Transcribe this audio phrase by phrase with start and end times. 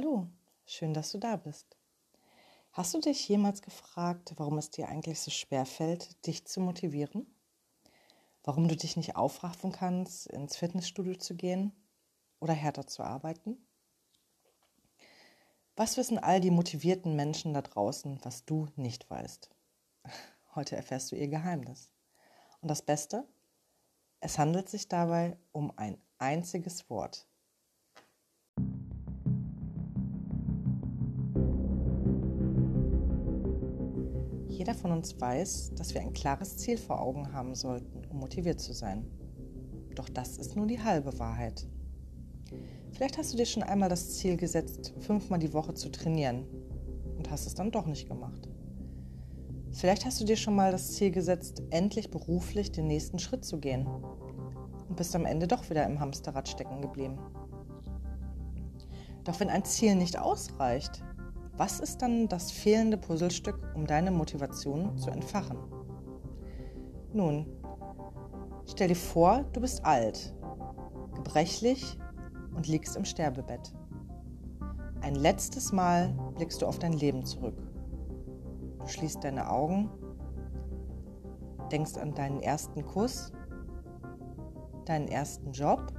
[0.00, 0.26] Hallo,
[0.64, 1.76] schön, dass du da bist.
[2.72, 7.26] Hast du dich jemals gefragt, warum es dir eigentlich so schwer fällt, dich zu motivieren?
[8.42, 11.74] Warum du dich nicht aufraffen kannst, ins Fitnessstudio zu gehen
[12.38, 13.58] oder härter zu arbeiten?
[15.76, 19.50] Was wissen all die motivierten Menschen da draußen, was du nicht weißt?
[20.54, 21.90] Heute erfährst du ihr Geheimnis.
[22.62, 23.28] Und das Beste?
[24.20, 27.29] Es handelt sich dabei um ein einziges Wort.
[34.60, 38.60] Jeder von uns weiß, dass wir ein klares Ziel vor Augen haben sollten, um motiviert
[38.60, 39.06] zu sein.
[39.94, 41.66] Doch das ist nur die halbe Wahrheit.
[42.92, 46.44] Vielleicht hast du dir schon einmal das Ziel gesetzt, fünfmal die Woche zu trainieren
[47.16, 48.50] und hast es dann doch nicht gemacht.
[49.70, 53.60] Vielleicht hast du dir schon mal das Ziel gesetzt, endlich beruflich den nächsten Schritt zu
[53.60, 57.18] gehen und bist am Ende doch wieder im Hamsterrad stecken geblieben.
[59.24, 61.02] Doch wenn ein Ziel nicht ausreicht,
[61.60, 65.58] was ist dann das fehlende Puzzlestück, um deine Motivation zu entfachen?
[67.12, 67.44] Nun,
[68.64, 70.34] stell dir vor, du bist alt,
[71.14, 71.98] gebrechlich
[72.56, 73.74] und liegst im Sterbebett.
[75.02, 77.58] Ein letztes Mal blickst du auf dein Leben zurück.
[78.78, 79.90] Du schließt deine Augen,
[81.70, 83.32] denkst an deinen ersten Kuss,
[84.86, 85.92] deinen ersten Job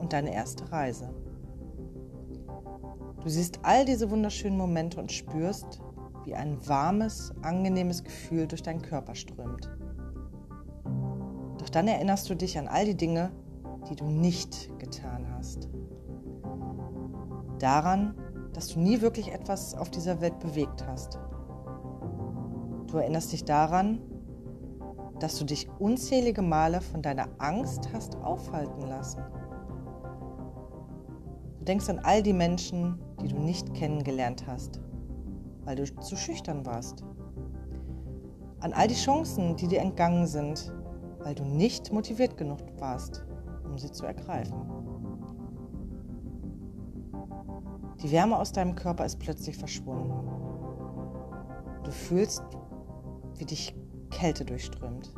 [0.00, 1.14] und deine erste Reise.
[3.22, 5.80] Du siehst all diese wunderschönen Momente und spürst,
[6.24, 9.70] wie ein warmes, angenehmes Gefühl durch deinen Körper strömt.
[11.58, 13.30] Doch dann erinnerst du dich an all die Dinge,
[13.88, 15.68] die du nicht getan hast.
[17.60, 18.16] Daran,
[18.52, 21.20] dass du nie wirklich etwas auf dieser Welt bewegt hast.
[22.88, 24.00] Du erinnerst dich daran,
[25.20, 29.22] dass du dich unzählige Male von deiner Angst hast aufhalten lassen.
[31.60, 34.80] Du denkst an all die Menschen, die du nicht kennengelernt hast,
[35.64, 37.04] weil du zu schüchtern warst.
[38.60, 40.72] An all die Chancen, die dir entgangen sind,
[41.20, 43.24] weil du nicht motiviert genug warst,
[43.64, 44.54] um sie zu ergreifen.
[48.02, 50.12] Die Wärme aus deinem Körper ist plötzlich verschwunden.
[51.84, 52.42] Du fühlst,
[53.36, 53.74] wie dich
[54.10, 55.14] Kälte durchströmt.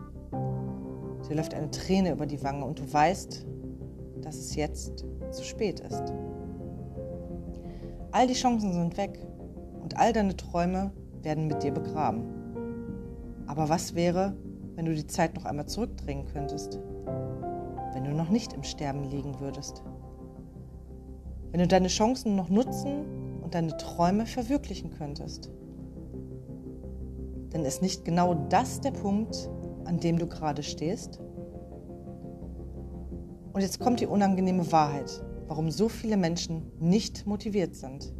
[1.28, 3.46] Dir läuft eine Träne über die Wange und du weißt,
[4.20, 6.12] dass es jetzt zu spät ist.
[8.14, 9.18] All die Chancen sind weg
[9.82, 10.92] und all deine Träume
[11.22, 12.22] werden mit dir begraben.
[13.48, 14.36] Aber was wäre,
[14.76, 16.78] wenn du die Zeit noch einmal zurückdrehen könntest?
[17.92, 19.82] Wenn du noch nicht im Sterben liegen würdest?
[21.50, 25.50] Wenn du deine Chancen noch nutzen und deine Träume verwirklichen könntest?
[27.52, 29.50] Denn ist nicht genau das der Punkt,
[29.86, 31.18] an dem du gerade stehst?
[33.52, 38.12] Und jetzt kommt die unangenehme Wahrheit warum so viele Menschen nicht motiviert sind.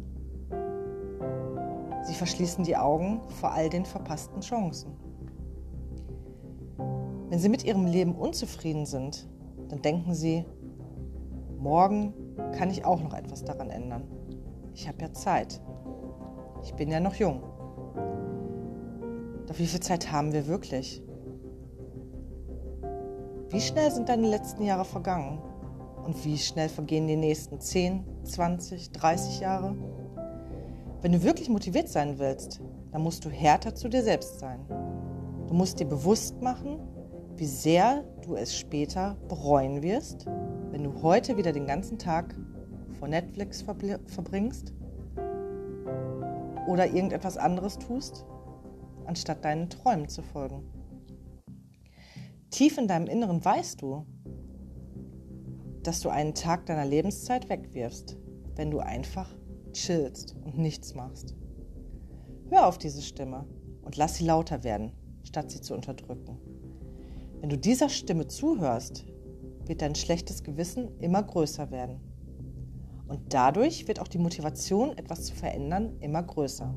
[2.03, 4.91] Sie verschließen die Augen vor all den verpassten Chancen.
[7.29, 9.27] Wenn sie mit ihrem Leben unzufrieden sind,
[9.69, 10.45] dann denken sie,
[11.57, 12.13] morgen
[12.57, 14.03] kann ich auch noch etwas daran ändern.
[14.73, 15.61] Ich habe ja Zeit.
[16.63, 17.41] Ich bin ja noch jung.
[19.47, 21.01] Doch wie viel Zeit haben wir wirklich?
[23.49, 25.39] Wie schnell sind deine letzten Jahre vergangen?
[26.05, 29.75] Und wie schnell vergehen die nächsten 10, 20, 30 Jahre?
[31.01, 32.61] Wenn du wirklich motiviert sein willst,
[32.91, 34.59] dann musst du härter zu dir selbst sein.
[35.47, 36.79] Du musst dir bewusst machen,
[37.37, 40.27] wie sehr du es später bereuen wirst,
[40.69, 42.35] wenn du heute wieder den ganzen Tag
[42.99, 44.73] vor Netflix verbringst
[46.67, 48.25] oder irgendetwas anderes tust,
[49.05, 50.63] anstatt deinen Träumen zu folgen.
[52.51, 54.05] Tief in deinem Inneren weißt du,
[55.87, 58.17] dass du einen Tag deiner Lebenszeit wegwirfst,
[58.55, 59.29] wenn du einfach
[59.71, 61.35] chillst und nichts machst.
[62.49, 63.45] Hör auf diese Stimme
[63.83, 66.39] und lass sie lauter werden, statt sie zu unterdrücken.
[67.39, 69.05] Wenn du dieser Stimme zuhörst,
[69.65, 71.99] wird dein schlechtes Gewissen immer größer werden.
[73.07, 76.73] Und dadurch wird auch die Motivation, etwas zu verändern, immer größer.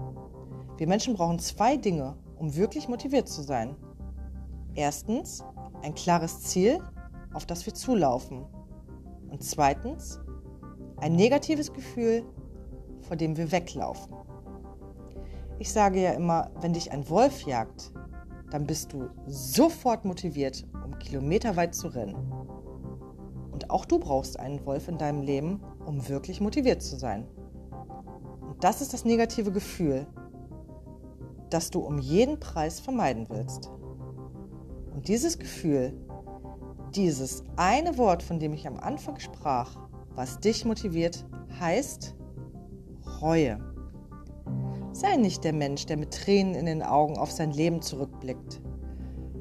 [0.76, 3.74] Wir Menschen brauchen zwei Dinge, um wirklich motiviert zu sein.
[4.74, 5.42] Erstens
[5.82, 6.80] ein klares Ziel,
[7.32, 8.44] auf das wir zulaufen
[9.38, 10.20] und zweitens,
[10.96, 12.24] ein negatives Gefühl,
[13.02, 14.12] vor dem wir weglaufen.
[15.60, 17.92] Ich sage ja immer, wenn dich ein Wolf jagt,
[18.50, 22.16] dann bist du sofort motiviert, um kilometerweit zu rennen.
[23.52, 27.24] Und auch du brauchst einen Wolf in deinem Leben, um wirklich motiviert zu sein.
[28.40, 30.04] Und das ist das negative Gefühl,
[31.48, 33.70] das du um jeden Preis vermeiden willst.
[34.92, 35.92] Und dieses Gefühl
[36.94, 39.76] dieses eine Wort, von dem ich am Anfang sprach,
[40.14, 41.26] was dich motiviert,
[41.60, 42.14] heißt
[43.20, 43.58] Reue.
[44.92, 48.60] Sei nicht der Mensch, der mit Tränen in den Augen auf sein Leben zurückblickt.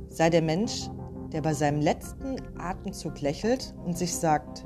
[0.09, 0.89] Sei der Mensch,
[1.31, 4.65] der bei seinem letzten Atemzug lächelt und sich sagt,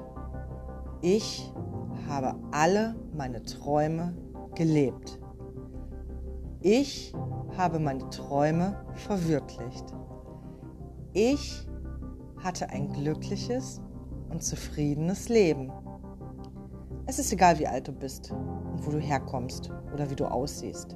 [1.01, 1.51] ich
[2.07, 4.15] habe alle meine Träume
[4.55, 5.19] gelebt.
[6.61, 7.13] Ich
[7.57, 9.85] habe meine Träume verwirklicht.
[11.13, 11.67] Ich
[12.43, 13.81] hatte ein glückliches
[14.29, 15.71] und zufriedenes Leben.
[17.05, 20.95] Es ist egal, wie alt du bist und wo du herkommst oder wie du aussiehst.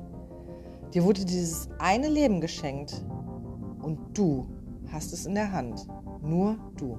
[0.93, 3.05] Dir wurde dieses eine Leben geschenkt
[3.81, 4.47] und du
[4.91, 5.87] hast es in der Hand.
[6.21, 6.97] Nur du.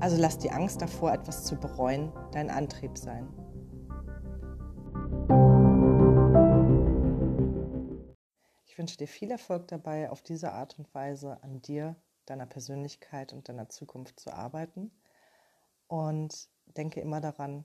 [0.00, 3.28] Also lass die Angst davor, etwas zu bereuen, dein Antrieb sein.
[8.64, 13.32] Ich wünsche dir viel Erfolg dabei, auf diese Art und Weise an dir, deiner Persönlichkeit
[13.32, 14.90] und deiner Zukunft zu arbeiten.
[15.88, 17.64] Und denke immer daran,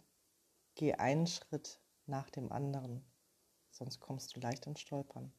[0.75, 3.03] geh einen Schritt nach dem anderen,
[3.71, 5.33] sonst kommst du leicht ins Stolpern.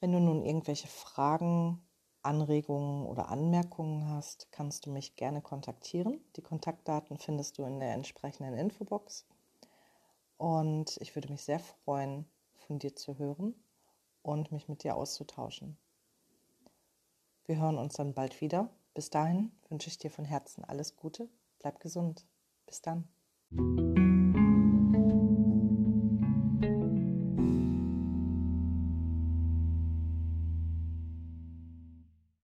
[0.00, 1.86] Wenn du nun irgendwelche Fragen,
[2.22, 6.20] Anregungen oder Anmerkungen hast, kannst du mich gerne kontaktieren.
[6.36, 9.26] Die Kontaktdaten findest du in der entsprechenden Infobox.
[10.36, 13.54] Und ich würde mich sehr freuen, von dir zu hören
[14.22, 15.78] und mich mit dir auszutauschen.
[17.50, 18.70] Wir hören uns dann bald wieder.
[18.94, 21.28] Bis dahin wünsche ich dir von Herzen alles Gute.
[21.58, 22.24] Bleib gesund.
[22.64, 23.08] Bis dann.